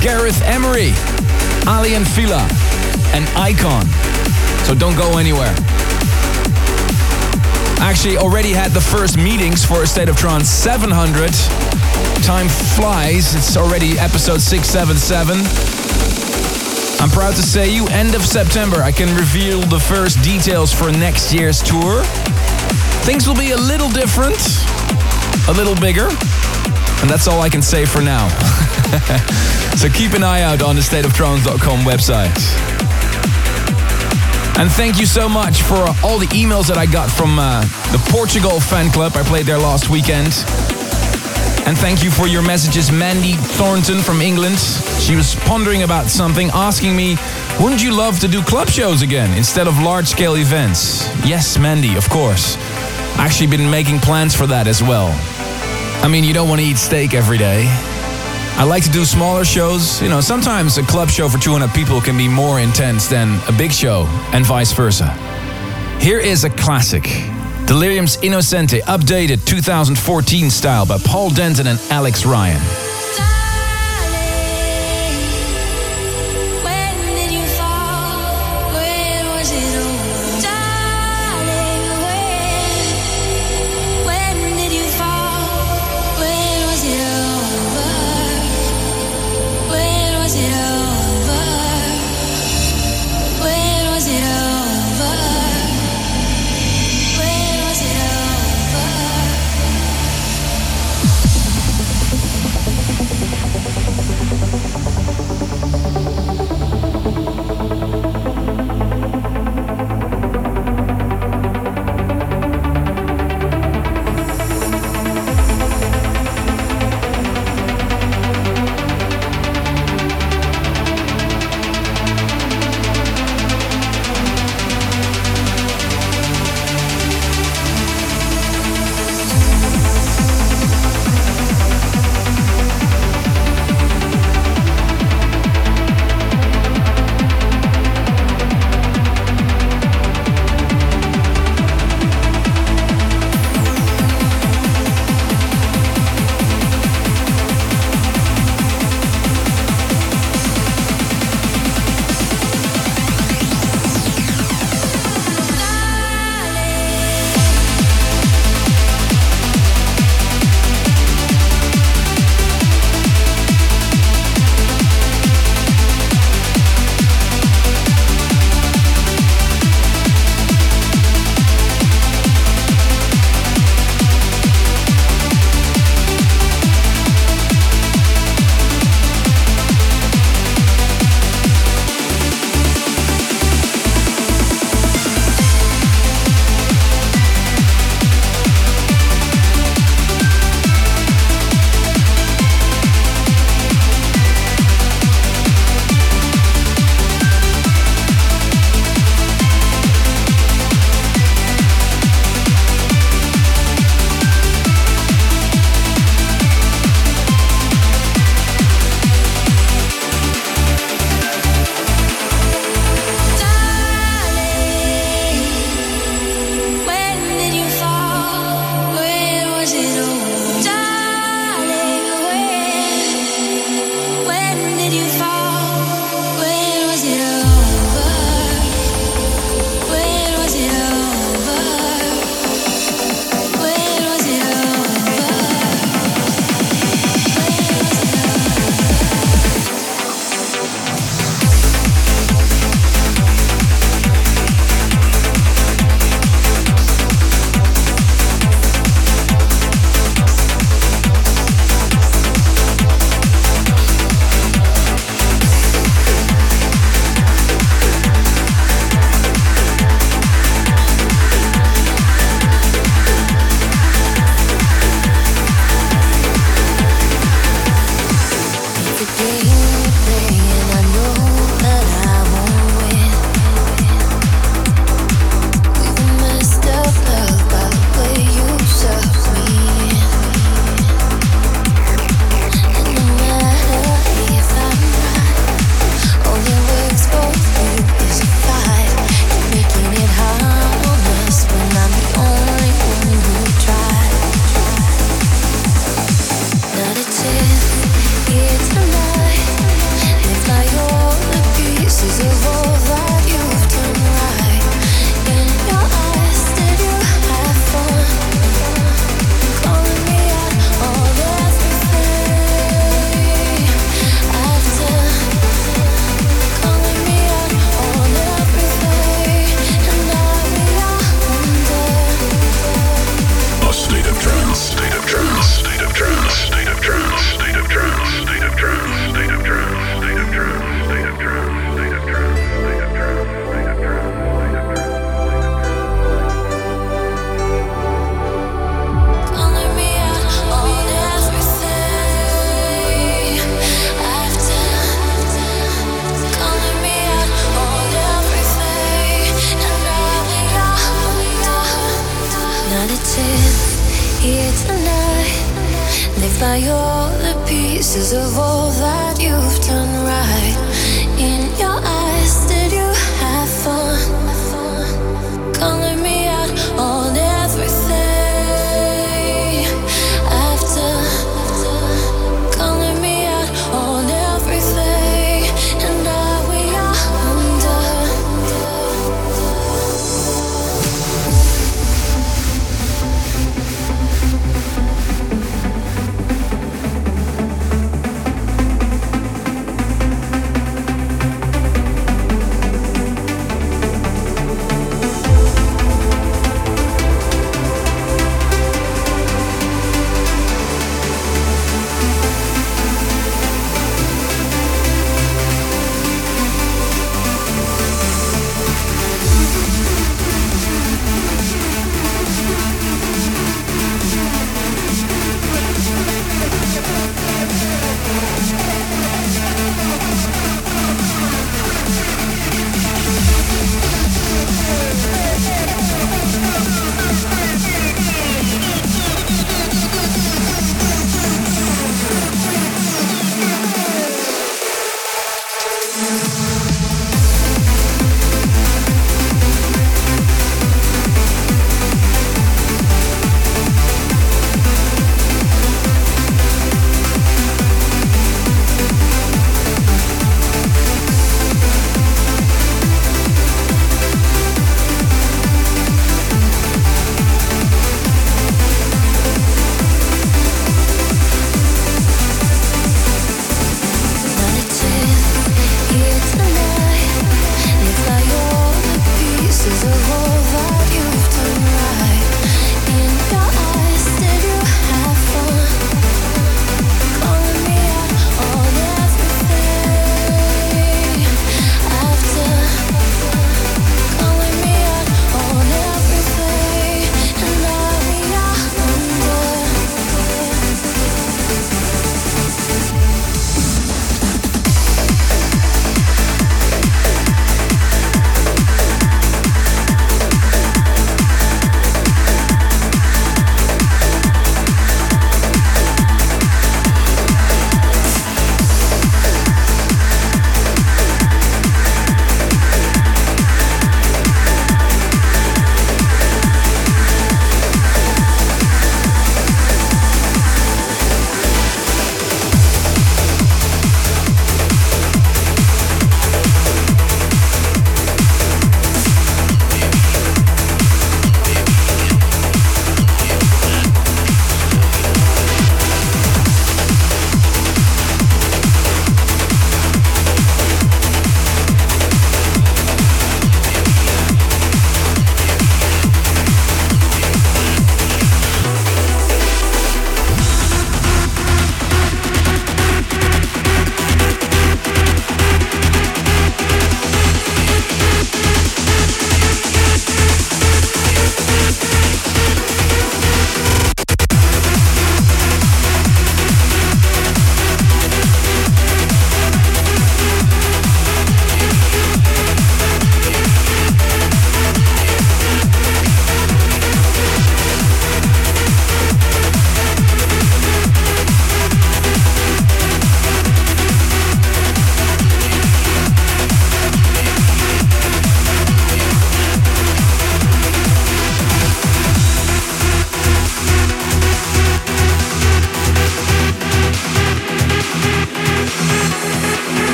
Gareth 0.00 0.40
Emery, 0.42 0.94
Aly 1.66 1.96
and 1.96 2.06
Fila, 2.06 2.46
and 3.14 3.26
Icon. 3.36 3.84
So 4.64 4.76
don't 4.76 4.96
go 4.96 5.18
anywhere. 5.18 5.52
Actually, 7.82 8.16
already 8.16 8.52
had 8.52 8.70
the 8.70 8.80
first 8.80 9.18
meetings 9.18 9.64
for 9.64 9.84
State 9.86 10.08
of 10.08 10.16
Trance 10.16 10.48
700. 10.48 11.32
Time 12.22 12.48
flies. 12.48 13.34
It's 13.34 13.56
already 13.56 13.98
episode 13.98 14.40
677. 14.40 15.36
I'm 17.02 17.10
proud 17.10 17.34
to 17.34 17.42
say 17.42 17.74
you, 17.74 17.88
end 17.88 18.14
of 18.14 18.22
September, 18.22 18.76
I 18.76 18.92
can 18.92 19.12
reveal 19.16 19.60
the 19.62 19.80
first 19.80 20.22
details 20.22 20.72
for 20.72 20.92
next 20.92 21.34
year's 21.34 21.60
tour. 21.60 22.04
Things 23.02 23.26
will 23.26 23.34
be 23.34 23.50
a 23.50 23.56
little 23.56 23.90
different, 23.90 24.38
a 25.48 25.52
little 25.52 25.74
bigger, 25.74 26.06
and 27.02 27.10
that's 27.10 27.26
all 27.26 27.42
I 27.42 27.48
can 27.48 27.62
say 27.62 27.84
for 27.84 28.00
now. 28.00 28.28
so 29.76 29.88
keep 29.88 30.12
an 30.12 30.22
eye 30.22 30.42
out 30.42 30.62
on 30.62 30.76
the 30.76 30.82
stateoftrance.com 30.82 31.80
website. 31.80 32.91
And 34.62 34.70
thank 34.70 35.00
you 35.00 35.06
so 35.06 35.28
much 35.28 35.62
for 35.62 35.74
all 36.04 36.20
the 36.20 36.28
emails 36.28 36.68
that 36.68 36.78
I 36.78 36.86
got 36.86 37.10
from 37.10 37.36
uh, 37.36 37.62
the 37.90 37.98
Portugal 38.12 38.60
fan 38.60 38.92
club. 38.92 39.16
I 39.16 39.24
played 39.24 39.44
there 39.44 39.58
last 39.58 39.90
weekend. 39.90 40.28
And 41.66 41.76
thank 41.76 42.04
you 42.04 42.12
for 42.12 42.28
your 42.28 42.42
messages, 42.42 42.92
Mandy 42.92 43.32
Thornton 43.32 43.98
from 44.02 44.20
England. 44.20 44.60
She 45.00 45.16
was 45.16 45.34
pondering 45.34 45.82
about 45.82 46.06
something, 46.06 46.48
asking 46.54 46.94
me, 46.94 47.16
wouldn't 47.58 47.82
you 47.82 47.92
love 47.92 48.20
to 48.20 48.28
do 48.28 48.40
club 48.40 48.68
shows 48.68 49.02
again 49.02 49.36
instead 49.36 49.66
of 49.66 49.80
large 49.80 50.06
scale 50.06 50.36
events? 50.36 51.08
Yes, 51.26 51.58
Mandy, 51.58 51.96
of 51.96 52.08
course. 52.08 52.56
I 53.18 53.26
actually, 53.26 53.48
been 53.48 53.68
making 53.68 53.98
plans 53.98 54.32
for 54.32 54.46
that 54.46 54.68
as 54.68 54.80
well. 54.80 55.08
I 56.04 56.08
mean, 56.08 56.22
you 56.22 56.32
don't 56.32 56.48
want 56.48 56.60
to 56.60 56.66
eat 56.68 56.78
steak 56.78 57.14
every 57.14 57.36
day. 57.36 57.66
I 58.62 58.64
like 58.64 58.84
to 58.84 58.90
do 58.90 59.04
smaller 59.04 59.44
shows. 59.44 60.00
You 60.00 60.08
know, 60.08 60.20
sometimes 60.20 60.78
a 60.78 60.84
club 60.84 61.08
show 61.08 61.28
for 61.28 61.36
200 61.36 61.74
people 61.74 62.00
can 62.00 62.16
be 62.16 62.28
more 62.28 62.60
intense 62.60 63.08
than 63.08 63.40
a 63.48 63.52
big 63.58 63.72
show, 63.72 64.04
and 64.32 64.46
vice 64.46 64.70
versa. 64.70 65.08
Here 65.98 66.20
is 66.20 66.44
a 66.44 66.50
classic 66.50 67.02
Delerium's 67.66 68.18
Innocente, 68.18 68.80
updated 68.82 69.44
2014 69.46 70.48
style 70.48 70.86
by 70.86 70.98
Paul 70.98 71.30
Denton 71.30 71.66
and 71.66 71.80
Alex 71.90 72.24
Ryan. 72.24 72.81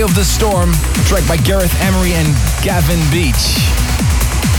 Eye 0.00 0.02
of 0.02 0.14
the 0.14 0.24
Storm, 0.24 0.72
track 1.04 1.26
by 1.28 1.36
Gareth 1.36 1.74
Emery 1.82 2.12
and 2.12 2.28
Gavin 2.62 3.00
Beach. 3.12 3.60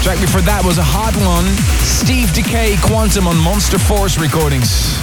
Track 0.03 0.19
before 0.21 0.41
that 0.41 0.61
was 0.63 0.77
a 0.77 0.85
hot 0.85 1.17
one, 1.25 1.45
Steve 1.81 2.29
Dekay 2.29 2.77
Quantum 2.85 3.25
on 3.25 3.37
Monster 3.37 3.79
Force 3.79 4.19
Recordings. 4.19 4.93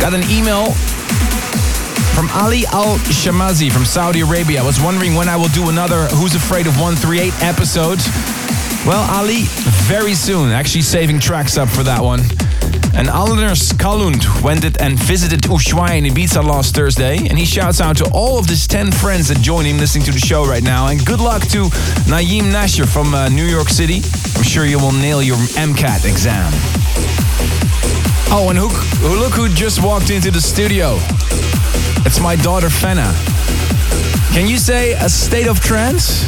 Got 0.00 0.12
an 0.12 0.20
email 0.28 0.72
from 2.12 2.28
Ali 2.36 2.66
Al 2.76 3.00
Shamazi 3.08 3.72
from 3.72 3.86
Saudi 3.86 4.20
Arabia. 4.20 4.60
I 4.60 4.66
was 4.66 4.80
wondering 4.80 5.14
when 5.14 5.30
I 5.30 5.36
will 5.36 5.52
do 5.56 5.70
another 5.70 6.04
Who's 6.20 6.34
Afraid 6.34 6.66
of 6.66 6.76
138 6.76 7.32
episode. 7.40 8.00
Well, 8.84 9.08
Ali, 9.08 9.48
very 9.88 10.12
soon. 10.12 10.50
Actually, 10.50 10.82
saving 10.82 11.20
tracks 11.20 11.56
up 11.56 11.70
for 11.70 11.84
that 11.84 12.02
one. 12.02 12.20
And 12.96 13.10
Alders 13.10 13.72
Kalund 13.72 14.42
went 14.42 14.64
it 14.64 14.80
and 14.80 14.98
visited 14.98 15.42
Ushuaia 15.42 15.98
in 15.98 16.04
Ibiza 16.04 16.44
last 16.44 16.74
Thursday. 16.74 17.16
And 17.28 17.36
he 17.36 17.44
shouts 17.44 17.80
out 17.80 17.96
to 17.98 18.10
all 18.12 18.38
of 18.38 18.46
his 18.46 18.66
10 18.68 18.92
friends 18.92 19.28
that 19.28 19.38
join 19.40 19.64
him 19.64 19.78
listening 19.78 20.04
to 20.04 20.12
the 20.12 20.18
show 20.18 20.46
right 20.46 20.62
now. 20.62 20.86
And 20.86 21.04
good 21.04 21.20
luck 21.20 21.42
to 21.48 21.64
Naeem 22.06 22.52
Nasher 22.52 22.86
from 22.86 23.14
uh, 23.14 23.28
New 23.28 23.46
York 23.46 23.68
City. 23.68 24.00
I'm 24.36 24.44
sure 24.44 24.64
you 24.64 24.78
will 24.78 24.92
nail 24.92 25.22
your 25.22 25.36
MCAT 25.36 26.04
exam. 26.08 26.50
Oh, 28.30 28.46
and 28.50 28.58
who, 28.58 28.68
who, 28.68 29.18
look 29.18 29.32
who 29.32 29.48
just 29.48 29.82
walked 29.82 30.10
into 30.10 30.30
the 30.30 30.40
studio. 30.40 30.96
It's 32.06 32.20
my 32.20 32.36
daughter 32.36 32.70
Fenna. 32.70 33.12
Can 34.32 34.48
you 34.48 34.56
say 34.56 34.92
a 34.92 35.08
state 35.08 35.46
of 35.46 35.60
trance? 35.60 36.24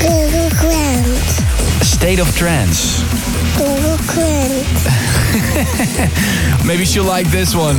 Google 0.00 0.50
Grant. 0.58 1.80
A 1.80 1.84
state 1.84 2.20
of 2.20 2.34
trance. 2.36 3.19
Grant. 4.06 4.66
Maybe 6.66 6.84
she'll 6.84 7.04
like 7.04 7.26
this 7.30 7.54
one. 7.54 7.76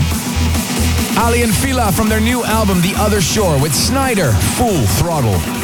Aly 1.17 1.43
and 1.43 1.53
Fila 1.53 1.91
from 1.91 2.09
their 2.09 2.21
new 2.21 2.43
album 2.43 2.81
The 2.81 2.93
Other 2.97 3.21
Shore 3.21 3.61
with 3.61 3.75
Snyder, 3.75 4.31
Full 4.31 4.85
Throttle. 4.87 5.60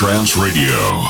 Trance 0.00 0.34
radio. 0.34 1.09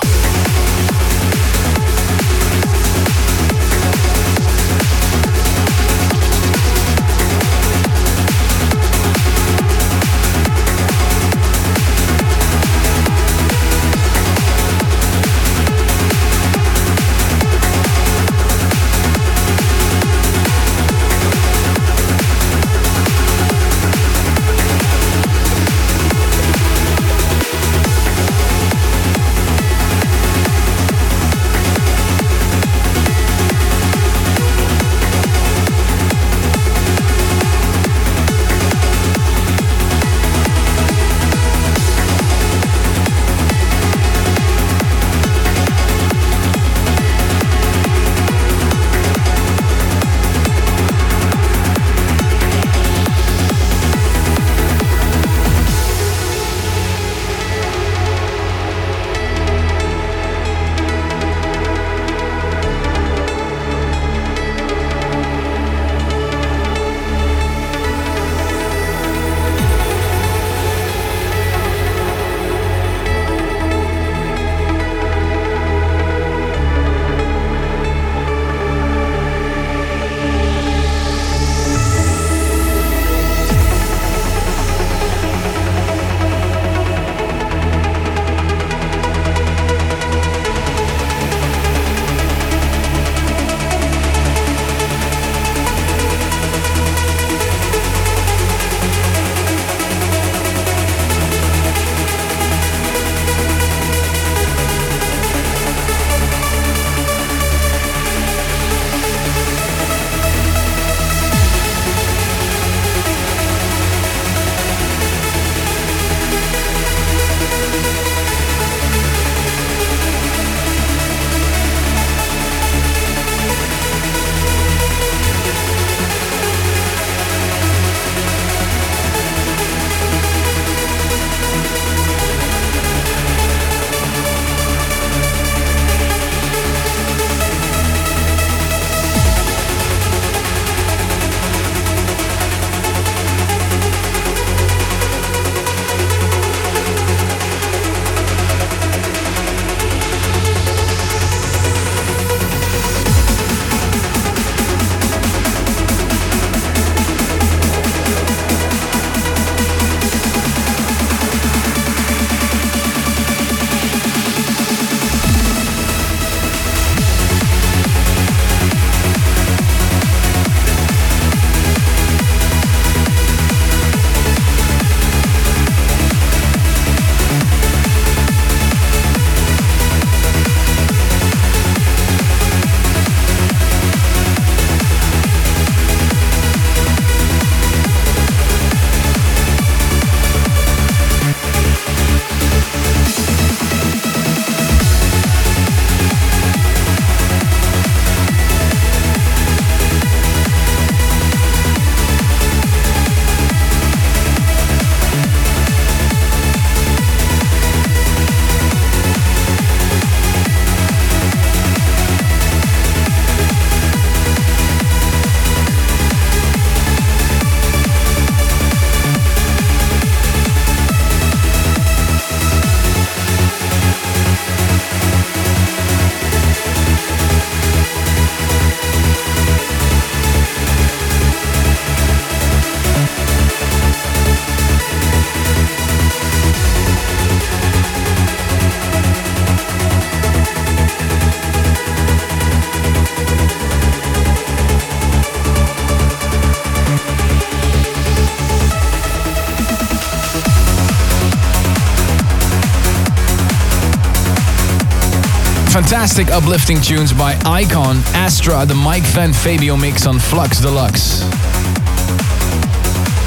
Fantastic 255.91 256.29
uplifting 256.29 256.81
tunes 256.81 257.13
by 257.13 257.37
Icon, 257.45 257.97
Astra, 258.15 258.65
the 258.65 258.77
Mike 258.77 259.03
Van 259.07 259.33
Fabio 259.33 259.77
mix 259.77 260.07
on 260.07 260.21
Flux 260.21 260.61
Deluxe. 260.61 261.23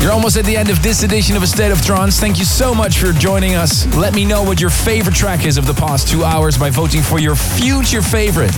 You're 0.01 0.13
almost 0.13 0.37
at 0.37 0.45
the 0.45 0.55
end 0.55 0.69
of 0.69 0.81
this 0.81 1.03
edition 1.03 1.35
of 1.35 1.43
A 1.43 1.47
State 1.47 1.73
of 1.73 1.85
Trance. 1.85 2.21
Thank 2.21 2.39
you 2.39 2.45
so 2.45 2.73
much 2.73 2.99
for 2.99 3.11
joining 3.11 3.55
us. 3.55 3.85
Let 3.97 4.15
me 4.15 4.23
know 4.23 4.43
what 4.43 4.61
your 4.61 4.69
favorite 4.69 5.13
track 5.13 5.45
is 5.45 5.57
of 5.57 5.67
the 5.67 5.73
past 5.73 6.07
two 6.07 6.23
hours 6.23 6.57
by 6.57 6.69
voting 6.69 7.01
for 7.01 7.19
your 7.19 7.35
future 7.35 8.01
favorite. 8.01 8.55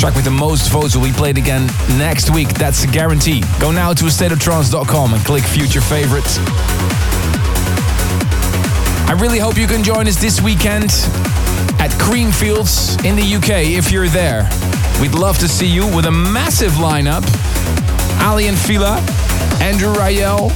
Track 0.00 0.16
with 0.16 0.24
the 0.24 0.32
most 0.32 0.68
votes 0.72 0.96
will 0.96 1.04
be 1.04 1.12
played 1.12 1.38
again 1.38 1.70
next 1.90 2.28
week. 2.30 2.48
That's 2.54 2.82
a 2.82 2.88
guarantee. 2.88 3.44
Go 3.60 3.70
now 3.70 3.92
to 3.92 4.04
astateoftrance.com 4.06 5.14
and 5.14 5.24
click 5.24 5.44
future 5.44 5.80
favorites. 5.80 6.38
I 9.06 9.16
really 9.16 9.38
hope 9.38 9.56
you 9.56 9.68
can 9.68 9.84
join 9.84 10.08
us 10.08 10.20
this 10.20 10.40
weekend 10.40 10.90
at 12.02 12.08
Creamfields 12.08 13.04
in 13.04 13.16
the 13.16 13.34
UK 13.34 13.76
if 13.76 13.90
you're 13.90 14.08
there. 14.08 14.48
We'd 15.00 15.14
love 15.14 15.38
to 15.38 15.48
see 15.48 15.66
you 15.66 15.84
with 15.94 16.06
a 16.06 16.10
massive 16.10 16.72
lineup. 16.72 17.22
Aly 18.22 18.46
and 18.46 18.58
Fila, 18.58 18.96
Andrew 19.60 19.92
Rayel, 19.94 20.50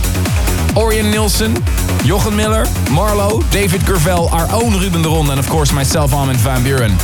Ørjan 0.76 1.10
Nilsen, 1.10 1.54
Jochen 2.04 2.36
Miller, 2.36 2.64
Marlo, 2.90 3.42
David 3.50 3.80
Gravell, 3.82 4.28
our 4.32 4.46
own 4.52 4.72
Ruben 4.80 5.02
de 5.02 5.08
Ronde, 5.08 5.30
and 5.30 5.40
of 5.40 5.48
course 5.48 5.72
myself, 5.72 6.12
Armin 6.12 6.36
van 6.36 6.62
Buuren. 6.62 6.94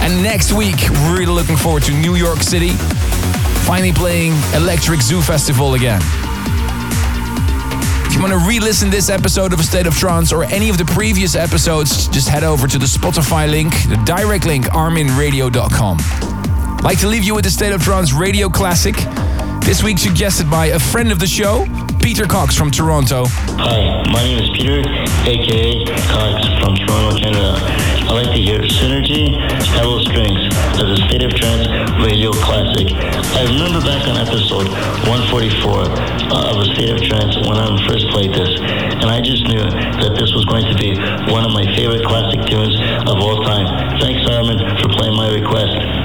And 0.00 0.22
next 0.22 0.52
week, 0.52 0.76
we're 0.90 1.18
really 1.18 1.26
looking 1.26 1.56
forward 1.56 1.82
to 1.84 1.92
New 1.92 2.14
York 2.14 2.42
City, 2.42 2.70
finally 3.66 3.92
playing 3.92 4.32
Electric 4.54 5.02
Zoo 5.02 5.20
Festival 5.20 5.74
again. 5.74 6.00
Want 8.24 8.40
to 8.40 8.48
re-listen 8.48 8.88
this 8.88 9.10
episode 9.10 9.52
of 9.52 9.60
A 9.60 9.62
State 9.62 9.86
of 9.86 9.94
Trance 9.94 10.32
or 10.32 10.44
any 10.44 10.70
of 10.70 10.78
the 10.78 10.84
previous 10.86 11.34
episodes, 11.34 12.08
just 12.08 12.26
head 12.26 12.42
over 12.42 12.66
to 12.66 12.78
the 12.78 12.86
Spotify 12.86 13.46
link, 13.50 13.74
the 13.86 14.02
direct 14.06 14.46
link, 14.46 14.64
arminradio.com. 14.68 15.98
Like 16.82 16.98
to 17.00 17.06
leave 17.06 17.22
you 17.22 17.34
with 17.34 17.44
the 17.44 17.50
State 17.50 17.74
of 17.74 17.82
Trance 17.82 18.14
Radio 18.14 18.48
Classic. 18.48 18.94
This 19.60 19.82
week 19.82 19.98
suggested 19.98 20.50
by 20.50 20.68
a 20.68 20.78
friend 20.78 21.12
of 21.12 21.18
the 21.18 21.26
show, 21.26 21.66
Peter 22.00 22.24
Cox 22.24 22.56
from 22.56 22.70
Toronto. 22.70 23.26
Hi, 23.54 24.02
my 24.10 24.18
name 24.26 24.42
is 24.42 24.50
Peter, 24.50 24.82
aka 24.82 25.86
Cox 26.10 26.42
from 26.58 26.74
Toronto, 26.74 27.14
Canada. 27.14 27.54
I 28.06 28.10
like 28.10 28.34
to 28.34 28.42
hear 28.42 28.58
Synergy, 28.66 29.30
Hello 29.78 30.02
Strings 30.02 30.42
as 30.74 30.90
a 30.90 30.98
State 31.06 31.22
of 31.22 31.30
Trance 31.38 31.70
radio 32.02 32.34
classic. 32.34 32.90
I 32.90 33.46
remember 33.46 33.78
back 33.78 34.10
on 34.10 34.18
episode 34.18 34.66
144 35.06 35.70
uh, 35.70 36.50
of 36.50 36.62
A 36.62 36.66
State 36.74 36.90
of 36.90 37.00
Trance 37.06 37.38
when 37.46 37.54
I 37.54 37.70
first 37.86 38.10
played 38.10 38.34
this, 38.34 38.58
and 38.58 39.06
I 39.06 39.22
just 39.22 39.46
knew 39.46 39.62
that 39.62 40.18
this 40.18 40.34
was 40.34 40.44
going 40.50 40.66
to 40.66 40.74
be 40.74 40.98
one 41.30 41.46
of 41.46 41.54
my 41.54 41.62
favorite 41.78 42.02
classic 42.02 42.42
tunes 42.50 42.74
of 43.06 43.22
all 43.22 43.38
time. 43.46 43.70
Thanks, 44.02 44.26
Armin, 44.34 44.58
for 44.82 44.90
playing 44.98 45.14
my 45.14 45.30
request. 45.30 46.03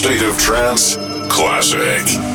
State 0.00 0.22
of 0.22 0.38
Trance 0.38 0.96
Classic. 1.28 2.29